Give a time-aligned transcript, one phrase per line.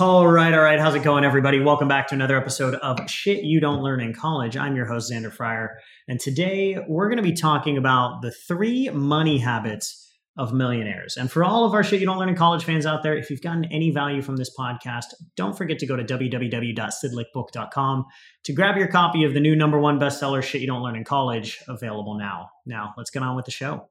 [0.00, 0.78] All right, all right.
[0.78, 1.58] How's it going, everybody?
[1.58, 4.56] Welcome back to another episode of Shit You Don't Learn in College.
[4.56, 5.80] I'm your host, Xander Fryer.
[6.06, 11.16] And today we're going to be talking about the three money habits of millionaires.
[11.16, 13.28] And for all of our Shit You Don't Learn in College fans out there, if
[13.28, 18.04] you've gotten any value from this podcast, don't forget to go to www.sydlicbook.com
[18.44, 21.02] to grab your copy of the new number one bestseller, Shit You Don't Learn in
[21.02, 22.50] College, available now.
[22.64, 23.88] Now, let's get on with the show.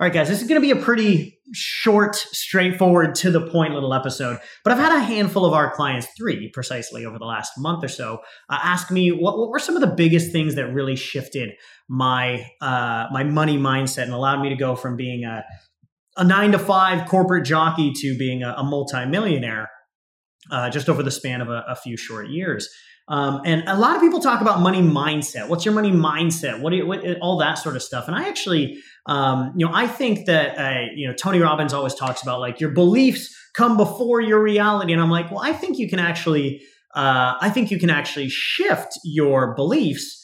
[0.00, 3.74] All right, guys, this is going to be a pretty short, straightforward, to the point
[3.74, 4.38] little episode.
[4.62, 7.88] But I've had a handful of our clients, three precisely, over the last month or
[7.88, 11.50] so, uh, ask me what, what, were some of the biggest things that really shifted
[11.88, 15.44] my uh, my money mindset and allowed me to go from being a
[16.16, 19.68] a nine to five corporate jockey to being a, a multimillionaire
[20.52, 22.68] uh, just over the span of a, a few short years.
[23.08, 25.48] Um, and a lot of people talk about money mindset.
[25.48, 26.60] What's your money mindset?
[26.60, 28.06] What do you, what, all that sort of stuff.
[28.06, 31.94] And I actually, um, you know, I think that, uh, you know, Tony Robbins always
[31.94, 34.92] talks about like your beliefs come before your reality.
[34.92, 36.60] And I'm like, well, I think you can actually,
[36.94, 40.16] uh, I think you can actually shift your beliefs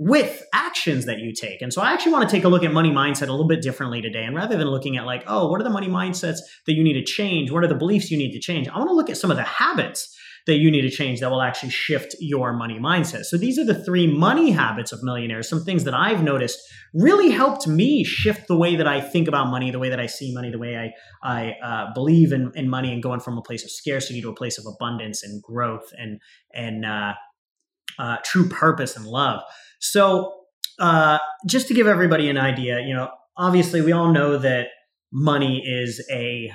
[0.00, 1.60] with actions that you take.
[1.60, 3.60] And so I actually want to take a look at money mindset a little bit
[3.60, 4.22] differently today.
[4.22, 6.94] And rather than looking at like, oh, what are the money mindsets that you need
[6.94, 7.50] to change?
[7.50, 8.68] What are the beliefs you need to change?
[8.68, 10.16] I want to look at some of the habits
[10.48, 13.24] that you need to change that will actually shift your money mindset.
[13.24, 16.58] So these are the three money habits of millionaires, some things that I've noticed
[16.94, 20.06] really helped me shift the way that I think about money, the way that I
[20.06, 20.92] see money, the way I,
[21.22, 24.34] I uh, believe in, in money and going from a place of scarcity to a
[24.34, 26.18] place of abundance and growth and,
[26.54, 27.12] and uh,
[27.98, 29.42] uh, true purpose and love.
[29.80, 30.32] So
[30.78, 34.68] uh, just to give everybody an idea, you know, obviously we all know that
[35.12, 36.50] money is a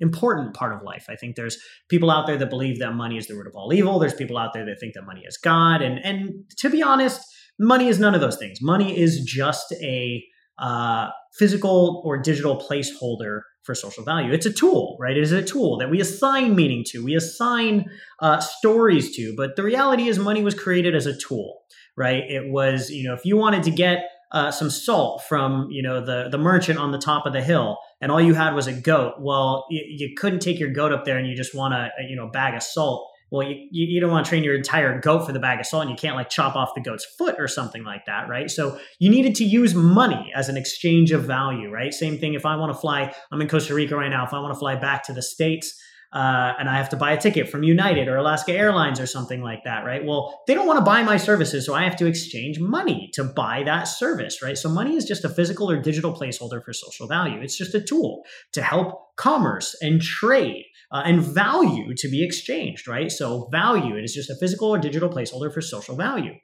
[0.00, 1.06] important part of life.
[1.08, 1.56] I think there's
[1.88, 3.98] people out there that believe that money is the root of all evil.
[3.98, 5.82] There's people out there that think that money is God.
[5.82, 7.20] And and to be honest,
[7.58, 8.58] money is none of those things.
[8.60, 10.24] Money is just a
[10.58, 14.32] uh, physical or digital placeholder for social value.
[14.32, 15.16] It's a tool, right?
[15.16, 17.86] It is a tool that we assign meaning to, we assign
[18.20, 19.34] uh, stories to.
[19.36, 21.62] But the reality is, money was created as a tool,
[21.96, 22.22] right?
[22.28, 24.04] It was, you know, if you wanted to get
[24.34, 27.78] uh, some salt from you know the the merchant on the top of the hill,
[28.00, 29.14] and all you had was a goat.
[29.20, 32.16] Well, you, you couldn't take your goat up there, and you just want a, you
[32.16, 33.08] know bag of salt.
[33.30, 35.82] Well, you, you don't want to train your entire goat for the bag of salt,
[35.82, 38.50] and you can't like chop off the goat's foot or something like that, right?
[38.50, 41.94] So you needed to use money as an exchange of value, right?
[41.94, 42.34] Same thing.
[42.34, 44.26] If I want to fly, I'm in Costa Rica right now.
[44.26, 45.80] If I want to fly back to the states
[46.14, 49.42] uh, and I have to buy a ticket from United or Alaska Airlines or something
[49.42, 50.04] like that, right?
[50.04, 53.24] Well, they don't want to buy my services, so I have to exchange money to
[53.24, 54.56] buy that service, right?
[54.56, 57.40] So money is just a physical or digital placeholder for social value.
[57.40, 58.22] It's just a tool
[58.52, 63.10] to help commerce and trade uh, and value to be exchanged, right?
[63.10, 66.34] So value, it is just a physical or digital placeholder for social value.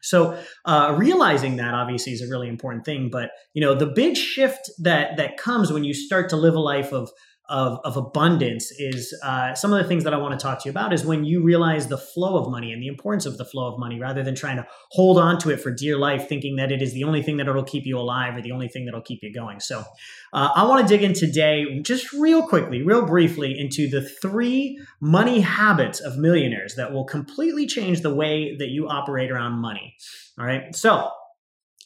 [0.00, 4.16] So uh, realizing that obviously is a really important thing, but you know the big
[4.16, 7.10] shift that that comes when you start to live a life of
[7.48, 10.68] of, of abundance is uh, some of the things that I want to talk to
[10.68, 13.44] you about is when you realize the flow of money and the importance of the
[13.44, 16.56] flow of money rather than trying to hold on to it for dear life, thinking
[16.56, 18.86] that it is the only thing that will keep you alive or the only thing
[18.86, 19.60] that'll keep you going.
[19.60, 19.84] So
[20.32, 24.80] uh, I want to dig in today, just real quickly, real briefly, into the three
[25.02, 29.96] money habits of millionaires that will completely change the way that you operate around money.
[30.38, 30.74] All right.
[30.74, 31.10] So,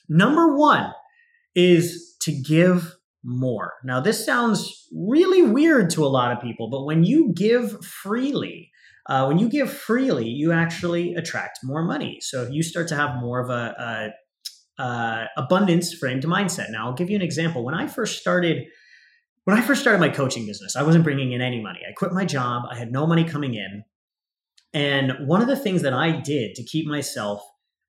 [0.09, 0.93] number one
[1.57, 2.95] is to give
[3.25, 3.75] more.
[3.85, 8.71] Now, this sounds really weird to a lot of people, but when you give freely,
[9.09, 12.19] uh, when you give freely, you actually attract more money.
[12.21, 14.13] So if you start to have more of a,
[14.79, 16.71] a, abundance framed mindset.
[16.71, 17.65] Now, I'll give you an example.
[17.65, 18.67] When I first started,
[19.45, 21.81] when I first started my coaching business, I wasn't bringing in any money.
[21.89, 22.63] I quit my job.
[22.71, 23.83] I had no money coming in.
[24.73, 27.43] And one of the things that I did to keep myself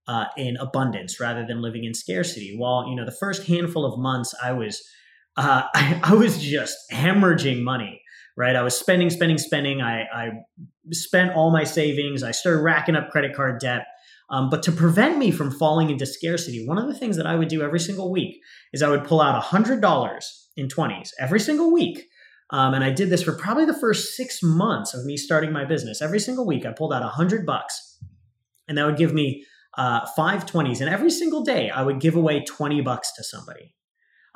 [0.08, 4.00] uh, in abundance rather than living in scarcity, while you know the first handful of
[4.00, 4.82] months I was
[5.40, 8.02] uh, I, I, was just hemorrhaging money,
[8.38, 8.56] right?
[8.56, 9.82] I was spending, spending, spending.
[9.82, 10.30] I, I
[10.92, 12.24] spent all my savings.
[12.24, 13.86] I started racking up credit card debt.
[14.30, 17.36] Um, but to prevent me from falling into scarcity, one of the things that I
[17.36, 18.40] would do every single week
[18.74, 20.20] is I would pull out $100
[20.56, 22.06] in 20s every single week.
[22.52, 25.66] Um, and I did this for probably the first six months of me starting my
[25.66, 26.02] business.
[26.02, 28.00] Every single week, I pulled out 100 bucks,
[28.68, 29.46] and that would give me
[29.78, 30.80] uh, five 20s.
[30.80, 33.74] And every single day, I would give away 20 bucks to somebody.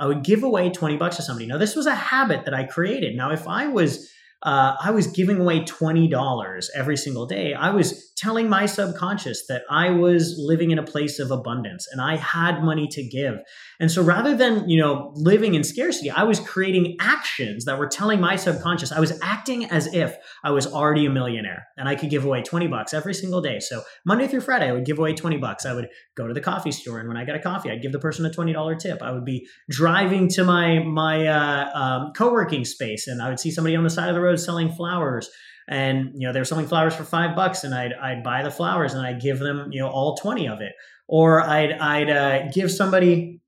[0.04, 1.46] I would give away 20 bucks to somebody.
[1.46, 3.16] Now, this was a habit that I created.
[3.16, 4.12] Now, if I was
[4.44, 7.54] uh, I was giving away $20 every single day.
[7.54, 12.00] I was telling my subconscious that I was living in a place of abundance and
[12.00, 13.40] I had money to give.
[13.80, 17.88] And so rather than, you know, living in scarcity, I was creating actions that were
[17.88, 21.96] telling my subconscious I was acting as if I was already a millionaire and I
[21.96, 23.60] could give away 20 bucks every single day.
[23.60, 25.66] So Monday through Friday, I would give away 20 bucks.
[25.66, 27.92] I would go to the coffee store and when I got a coffee, I'd give
[27.92, 29.02] the person a $20 tip.
[29.02, 33.50] I would be driving to my, my uh, um, co-working space and I would see
[33.50, 35.30] somebody on the side of the road selling flowers
[35.68, 38.52] and you know they were selling flowers for five bucks and I'd, I'd buy the
[38.52, 40.74] flowers and I'd give them you know all 20 of it
[41.08, 43.42] or I'd, I'd uh, give somebody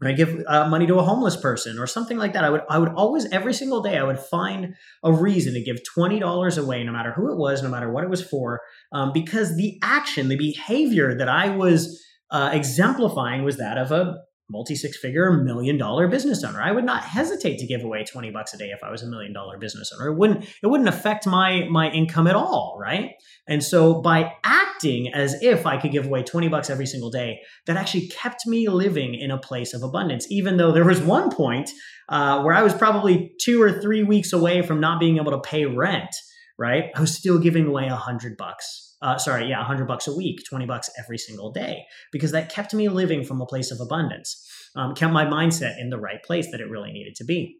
[0.00, 2.44] I give uh, money to a homeless person or something like that.
[2.44, 5.78] I would I would always every single day I would find a reason to give
[5.84, 8.60] twenty dollars away, no matter who it was, no matter what it was for,
[8.92, 12.00] um, because the action, the behavior that I was
[12.30, 14.18] uh, exemplifying was that of a
[14.50, 16.60] multi six figure million dollar business owner.
[16.60, 19.06] I would not hesitate to give away 20 bucks a day if I was a
[19.06, 20.10] million dollar business owner.
[20.10, 23.12] It wouldn't it wouldn't affect my my income at all, right?
[23.46, 27.40] And so by acting as if I could give away 20 bucks every single day,
[27.66, 31.30] that actually kept me living in a place of abundance even though there was one
[31.30, 31.70] point
[32.08, 35.40] uh, where I was probably 2 or 3 weeks away from not being able to
[35.40, 36.14] pay rent,
[36.58, 36.90] right?
[36.94, 40.40] I was still giving away a 100 bucks uh, sorry, yeah, 100 bucks a week,
[40.48, 44.44] 20 bucks every single day, because that kept me living from a place of abundance,
[44.74, 47.56] um, kept my mindset in the right place that it really needed to be.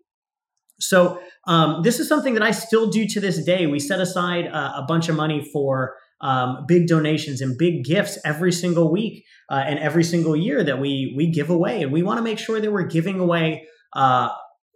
[0.80, 3.66] So, um, this is something that I still do to this day.
[3.66, 8.18] We set aside uh, a bunch of money for um, big donations and big gifts
[8.24, 12.02] every single week uh, and every single year that we we give away, and we
[12.02, 14.28] want to make sure that we're giving away uh,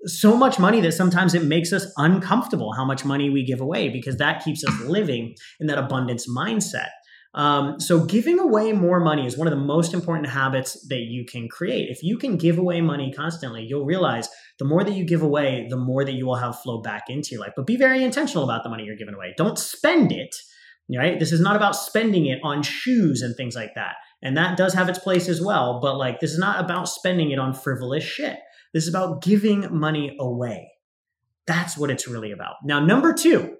[0.05, 3.89] so much money that sometimes it makes us uncomfortable how much money we give away
[3.89, 6.89] because that keeps us living in that abundance mindset.
[7.35, 11.25] Um, so, giving away more money is one of the most important habits that you
[11.25, 11.89] can create.
[11.89, 14.29] If you can give away money constantly, you'll realize
[14.59, 17.31] the more that you give away, the more that you will have flow back into
[17.33, 17.53] your life.
[17.57, 19.33] But be very intentional about the money you're giving away.
[19.39, 20.37] Don't spend it,
[20.95, 21.19] right?
[21.19, 23.95] This is not about spending it on shoes and things like that.
[24.23, 25.81] And that does have its place as well.
[25.81, 28.37] But, like, this is not about spending it on frivolous shit.
[28.73, 30.71] This is about giving money away.
[31.47, 32.57] That's what it's really about.
[32.65, 33.57] Now, number two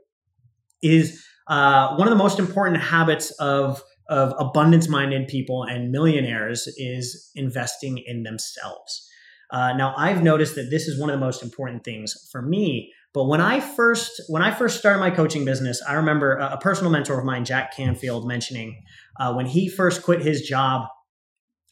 [0.83, 6.69] is uh, one of the most important habits of, of abundance minded people and millionaires
[6.77, 9.09] is investing in themselves.
[9.51, 12.93] Uh, now, I've noticed that this is one of the most important things for me.
[13.13, 16.59] But when I first when I first started my coaching business, I remember a, a
[16.59, 18.83] personal mentor of mine, Jack Canfield, mentioning
[19.21, 20.89] uh, when he first quit his job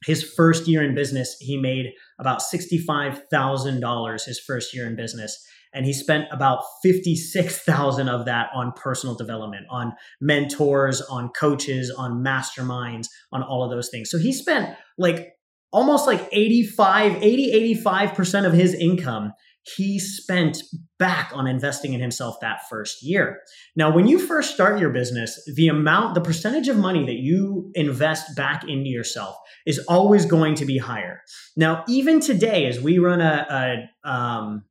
[0.05, 5.47] his first year in business, he made about $65,000 his first year in business.
[5.73, 12.25] And he spent about 56,000 of that on personal development, on mentors, on coaches, on
[12.25, 14.11] masterminds, on all of those things.
[14.11, 15.35] So he spent like
[15.73, 20.63] almost like 85, 80, 85% of his income he spent
[20.99, 23.41] back on investing in himself that first year.
[23.77, 27.71] Now, when you first start your business, the amount, the percentage of money that you
[27.75, 29.37] invest back into yourself
[29.67, 31.23] is always going to be higher.
[31.57, 34.65] Now, even today, as we run a, a um,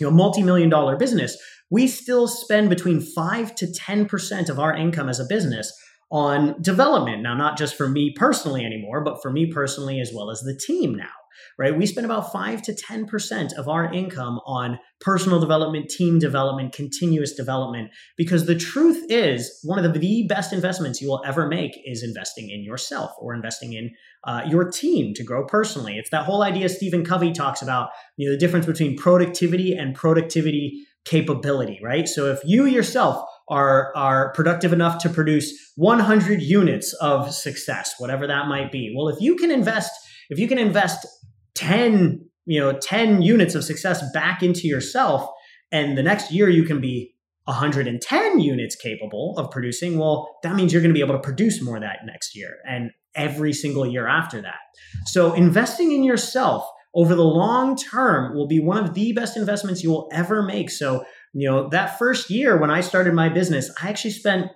[0.00, 1.36] you know, multi-million dollar business,
[1.70, 5.72] we still spend between five to 10% of our income as a business
[6.10, 7.22] on development.
[7.22, 10.58] Now, not just for me personally anymore, but for me personally as well as the
[10.66, 11.10] team now
[11.58, 11.76] right?
[11.76, 17.34] We spend about 5 to 10% of our income on personal development, team development, continuous
[17.34, 22.02] development, because the truth is one of the, best investments you will ever make is
[22.02, 23.90] investing in yourself or investing in
[24.24, 25.96] uh, your team to grow personally.
[25.96, 29.94] It's that whole idea Stephen Covey talks about, you know, the difference between productivity and
[29.94, 32.08] productivity capability, right?
[32.08, 38.26] So if you yourself are are productive enough to produce 100 units of success, whatever
[38.26, 38.92] that might be.
[38.96, 39.92] Well, if you can invest
[40.30, 41.06] if you can invest
[41.54, 45.28] 10 you know 10 units of success back into yourself
[45.72, 50.72] and the next year you can be 110 units capable of producing well that means
[50.72, 54.06] you're going to be able to produce more that next year and every single year
[54.06, 54.58] after that.
[55.06, 59.82] So investing in yourself over the long term will be one of the best investments
[59.82, 60.70] you will ever make.
[60.70, 64.52] So you know that first year when i started my business i actually spent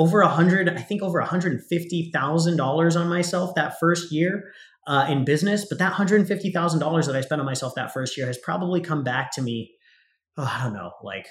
[0.00, 4.50] over a hundred i think over $150000 on myself that first year
[4.86, 8.38] uh, in business, but that $150,000 that I spent on myself that first year has
[8.38, 9.72] probably come back to me,
[10.36, 11.26] oh, I don't know, like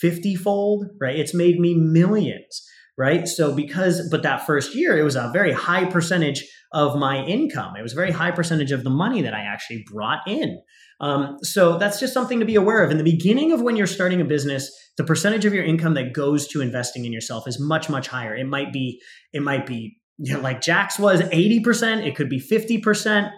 [0.00, 1.16] 50 fold, right?
[1.16, 3.26] It's made me millions, right?
[3.26, 7.74] So because, but that first year, it was a very high percentage of my income.
[7.76, 10.60] It was a very high percentage of the money that I actually brought in.
[11.00, 12.90] Um, so that's just something to be aware of.
[12.90, 16.12] In the beginning of when you're starting a business, the percentage of your income that
[16.12, 18.34] goes to investing in yourself is much, much higher.
[18.34, 19.00] It might be,
[19.32, 23.30] it might be, you know, like Jack's was 80%, it could be 50%.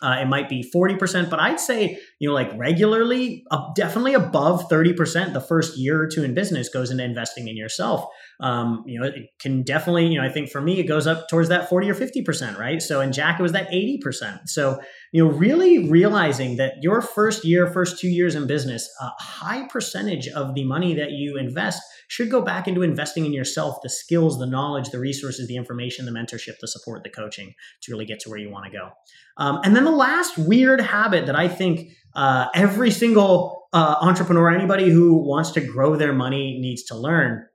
[0.00, 3.44] Uh, it might be 40%, but I'd say, you know, like regularly,
[3.76, 8.04] definitely above 30% the first year or two in business goes into investing in yourself.
[8.40, 11.28] Um, you know, it can definitely, you know, I think for me, it goes up
[11.28, 12.82] towards that 40 or 50%, right?
[12.82, 14.48] So in Jack, it was that 80%.
[14.48, 14.80] So,
[15.12, 19.68] you know, really realizing that your first year, first two years in business, a high
[19.68, 23.88] percentage of the money that you invest should go back into investing in yourself, the
[23.88, 28.06] skills, the knowledge, the resources, the information, the mentorship, the support, the coaching to really
[28.06, 28.90] get to where you want to go.
[29.36, 34.50] Um, and then the last weird habit that I think uh, every single uh, entrepreneur,
[34.50, 37.46] anybody who wants to grow their money, needs to learn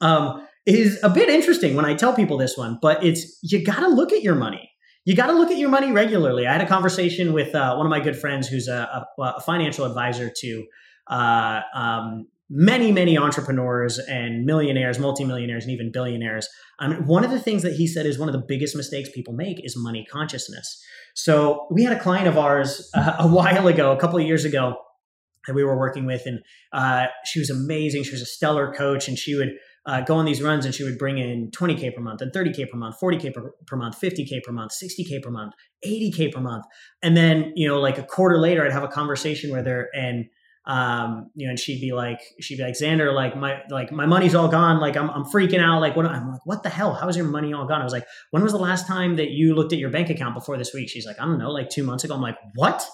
[0.00, 3.78] um, is a bit interesting when I tell people this one, but it's you got
[3.78, 4.68] to look at your money.
[5.04, 6.48] You got to look at your money regularly.
[6.48, 9.40] I had a conversation with uh, one of my good friends who's a, a, a
[9.40, 10.64] financial advisor to
[11.06, 16.46] uh, um, many, many entrepreneurs and millionaires, multimillionaires, and even billionaires.
[16.80, 19.32] Um, one of the things that he said is one of the biggest mistakes people
[19.32, 20.80] make is money consciousness.
[21.14, 24.44] So we had a client of ours uh, a while ago, a couple of years
[24.44, 24.76] ago,
[25.46, 26.38] that we were working with, and
[26.72, 28.04] uh, she was amazing.
[28.04, 29.54] She was a stellar coach, and she would
[29.86, 32.70] uh, go on these runs and she would bring in 20k per month and 30k
[32.70, 35.54] per month 40k per, per month 50k per month 60k per month
[35.84, 36.64] 80k per month
[37.02, 40.26] and then you know like a quarter later i'd have a conversation with her and
[40.64, 44.06] um, you know, and she'd be like, she'd be like, Xander, like my, like my
[44.06, 44.80] money's all gone.
[44.80, 45.80] Like I'm, I'm freaking out.
[45.80, 46.06] Like what?
[46.06, 46.94] I'm like, what the hell?
[46.94, 47.80] How is your money all gone?
[47.80, 50.34] I was like, when was the last time that you looked at your bank account
[50.34, 50.88] before this week?
[50.88, 52.14] She's like, I don't know, like two months ago.
[52.14, 52.86] I'm like, what?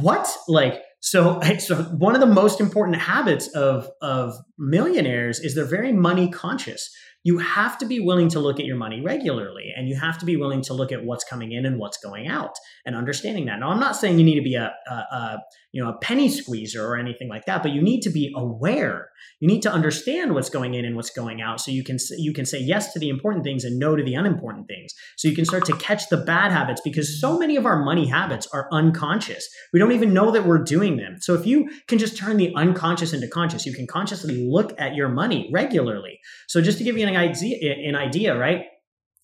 [0.00, 0.28] What?
[0.48, 5.92] Like, so, so one of the most important habits of of millionaires is they're very
[5.92, 6.90] money conscious
[7.28, 10.24] you have to be willing to look at your money regularly and you have to
[10.24, 12.54] be willing to look at what's coming in and what's going out
[12.86, 13.60] and understanding that.
[13.60, 15.38] Now, I'm not saying you need to be a, a, a,
[15.72, 19.10] you know a penny squeezer or anything like that, but you need to be aware.
[19.40, 22.32] You need to understand what's going in and what's going out, so you can you
[22.32, 24.94] can say yes to the important things and no to the unimportant things.
[25.16, 28.08] So you can start to catch the bad habits because so many of our money
[28.08, 29.46] habits are unconscious.
[29.72, 31.16] We don't even know that we're doing them.
[31.20, 34.94] So if you can just turn the unconscious into conscious, you can consciously look at
[34.94, 36.18] your money regularly.
[36.48, 38.64] So just to give you an idea, an idea, right?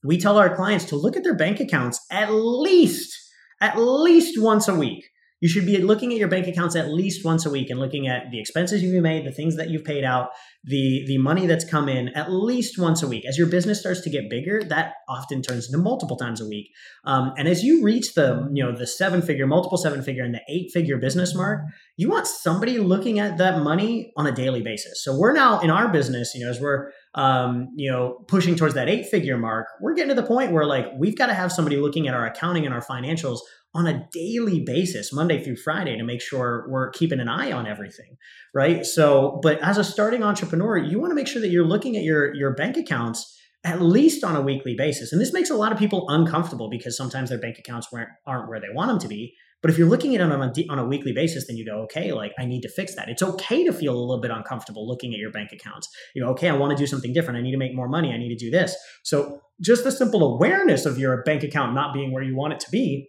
[0.02, 3.16] We tell our clients to look at their bank accounts at least,
[3.60, 5.04] at least once a week
[5.44, 8.08] you should be looking at your bank accounts at least once a week and looking
[8.08, 10.30] at the expenses you've made, the things that you've paid out,
[10.64, 13.26] the the money that's come in at least once a week.
[13.28, 16.70] As your business starts to get bigger, that often turns into multiple times a week.
[17.04, 20.34] Um, and as you reach the you know the seven figure, multiple seven figure, and
[20.34, 21.60] the eight figure business mark,
[21.98, 25.04] you want somebody looking at that money on a daily basis.
[25.04, 28.74] So we're now in our business, you know, as we're um, you know, pushing towards
[28.74, 31.52] that eight figure mark, we're getting to the point where like we've got to have
[31.52, 33.40] somebody looking at our accounting and our financials
[33.74, 37.66] on a daily basis, Monday through Friday, to make sure we're keeping an eye on
[37.66, 38.16] everything,
[38.54, 38.86] right?
[38.86, 42.02] So, but as a starting entrepreneur, you want to make sure that you're looking at
[42.02, 45.10] your your bank accounts at least on a weekly basis.
[45.10, 47.88] And this makes a lot of people uncomfortable because sometimes their bank accounts
[48.26, 49.34] aren't where they want them to be.
[49.62, 51.78] But if you're looking at it on a, on a weekly basis, then you go,
[51.84, 53.08] okay, like I need to fix that.
[53.08, 55.88] It's okay to feel a little bit uncomfortable looking at your bank accounts.
[56.14, 57.38] You go, okay, I want to do something different.
[57.38, 58.12] I need to make more money.
[58.12, 58.76] I need to do this.
[59.04, 62.60] So just the simple awareness of your bank account not being where you want it
[62.60, 63.08] to be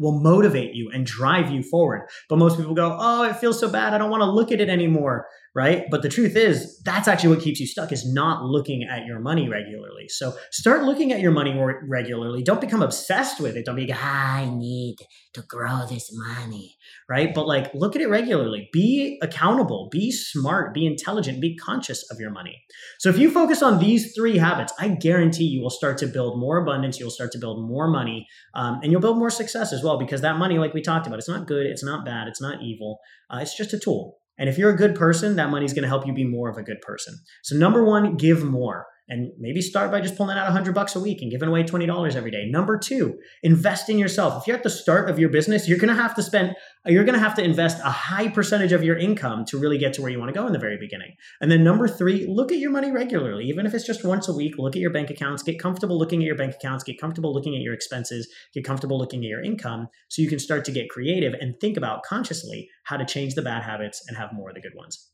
[0.00, 2.08] will motivate you and drive you forward.
[2.28, 3.94] But most people go, "Oh, it feels so bad.
[3.94, 5.86] I don't want to look at it anymore." Right?
[5.90, 9.18] But the truth is, that's actually what keeps you stuck is not looking at your
[9.18, 10.08] money regularly.
[10.08, 12.42] So start looking at your money more regularly.
[12.42, 13.66] Don't become obsessed with it.
[13.66, 14.96] Don't be like, "I need
[15.34, 16.76] to grow this money."
[17.08, 17.34] Right?
[17.34, 18.70] But like look at it regularly.
[18.72, 22.62] Be accountable, be smart, be intelligent, be conscious of your money.
[22.98, 26.38] So if you focus on these three habits, I guarantee you will start to build
[26.38, 29.82] more abundance, you'll start to build more money, um, and you'll build more success as
[29.82, 32.28] well well because that money, like we talked about, it's not good, it's not bad,
[32.28, 33.00] it's not evil.
[33.28, 34.19] Uh, it's just a tool.
[34.40, 36.48] And if you're a good person, that money is going to help you be more
[36.48, 37.14] of a good person.
[37.42, 41.00] So, number one, give more and maybe start by just pulling out 100 bucks a
[41.00, 42.46] week and giving away $20 every day.
[42.46, 44.40] Number 2, invest in yourself.
[44.40, 46.54] If you're at the start of your business, you're going to have to spend
[46.86, 49.92] you're going to have to invest a high percentage of your income to really get
[49.94, 51.14] to where you want to go in the very beginning.
[51.42, 53.44] And then number 3, look at your money regularly.
[53.46, 56.22] Even if it's just once a week, look at your bank accounts, get comfortable looking
[56.22, 59.42] at your bank accounts, get comfortable looking at your expenses, get comfortable looking at your
[59.42, 63.34] income so you can start to get creative and think about consciously how to change
[63.34, 65.09] the bad habits and have more of the good ones.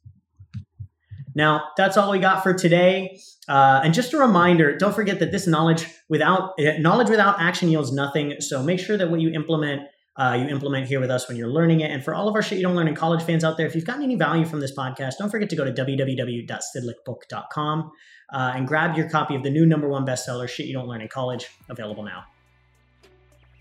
[1.37, 3.21] Now, that's all we got for today.
[3.47, 7.93] Uh, and just a reminder, don't forget that this knowledge without knowledge without action yields
[7.93, 8.41] nothing.
[8.41, 9.83] So make sure that what you implement
[10.17, 11.91] uh, you implement here with us when you're learning it.
[11.91, 13.75] And for all of our shit you don't learn in college fans out there, if
[13.75, 17.91] you've gotten any value from this podcast, don't forget to go to www.sydlicbook.com
[18.33, 21.03] uh, and grab your copy of the new number one bestseller, Shit You Don't Learn
[21.03, 22.25] in College, available now.